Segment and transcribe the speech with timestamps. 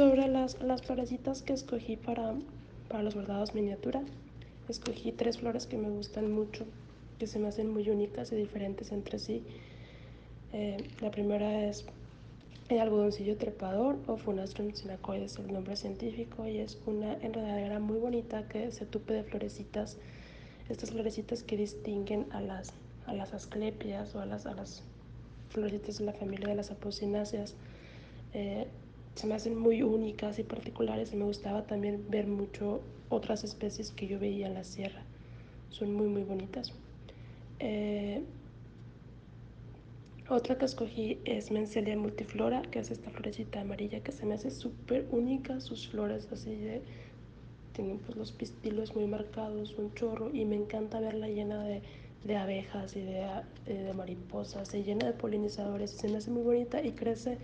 [0.00, 2.32] Sobre las, las florecitas que escogí para,
[2.88, 4.00] para los bordados miniatura,
[4.66, 6.64] escogí tres flores que me gustan mucho,
[7.18, 9.44] que se me hacen muy únicas y diferentes entre sí.
[10.54, 11.84] Eh, la primera es
[12.70, 18.48] el algodoncillo trepador o Funastrum sinacoides, el nombre científico, y es una enredadera muy bonita
[18.48, 19.98] que se tupe de florecitas,
[20.70, 22.72] estas florecitas que distinguen a las,
[23.04, 24.82] a las asclepias o a las, a las
[25.50, 27.54] florecitas de la familia de las apocináceas.
[28.32, 28.66] Eh,
[29.14, 34.06] se me hacen muy únicas y particulares me gustaba también ver mucho otras especies que
[34.06, 35.02] yo veía en la sierra.
[35.70, 36.72] Son muy muy bonitas.
[37.58, 38.22] Eh,
[40.28, 44.50] otra que escogí es Mencelia multiflora, que es esta florecita amarilla que se me hace
[44.50, 45.60] súper única.
[45.60, 46.82] Sus flores así de...
[47.72, 51.82] Tienen pues los pistilos muy marcados, un chorro y me encanta verla llena de,
[52.24, 53.26] de abejas y de,
[53.66, 57.38] de, mariposas, se llena de polinizadores se me hace muy bonita y crece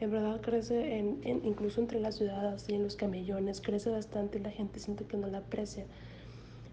[0.00, 4.42] en verdad crece en, incluso entre las ciudades y en los camellones, crece bastante y
[4.42, 5.84] la gente siente que no la aprecia.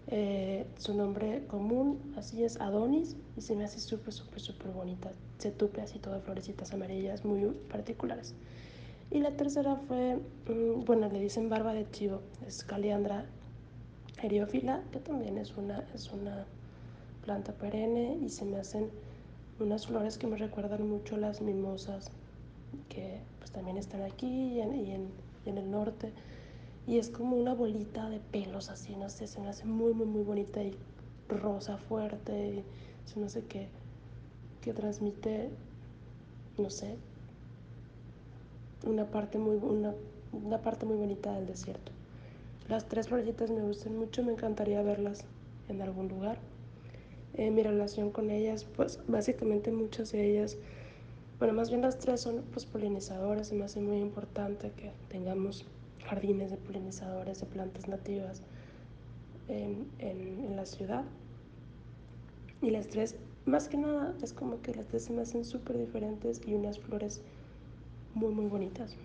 [0.08, 5.10] Eh, su nombre común así es Adonis y se me hace súper, súper, súper bonita.
[5.38, 8.34] Se tupe así todo de florecitas amarillas muy particulares.
[9.10, 13.24] Y la tercera fue, mmm, bueno, le dicen barba de chivo, es Caliandra
[14.22, 16.44] eriófila, que también es una, es una
[17.24, 18.90] planta perenne y se me hacen
[19.58, 22.10] unas flores que me recuerdan mucho las mimosas
[22.88, 25.08] que pues también están aquí y en, y en,
[25.44, 26.12] y en el norte.
[26.86, 30.06] Y es como una bolita de pelos así, no sé, se me hace muy, muy,
[30.06, 30.76] muy bonita y
[31.28, 32.56] rosa fuerte.
[32.56, 32.64] Y
[33.08, 33.68] se me hace que,
[34.60, 35.50] que transmite,
[36.58, 36.96] no sé,
[38.86, 39.94] una parte muy, una,
[40.32, 41.92] una parte muy bonita del desierto.
[42.68, 45.24] Las tres florecitas me gustan mucho, me encantaría verlas
[45.68, 46.38] en algún lugar.
[47.34, 50.56] Eh, mi relación con ellas, pues básicamente muchas de ellas
[51.44, 55.66] bueno, más bien las tres son pues, polinizadores, se me hace muy importante que tengamos
[56.06, 58.40] jardines de polinizadores de plantas nativas
[59.48, 61.04] en, en, en la ciudad.
[62.62, 65.76] Y las tres, más que nada, es como que las tres se me hacen súper
[65.76, 67.20] diferentes y unas flores
[68.14, 68.96] muy, muy bonitas.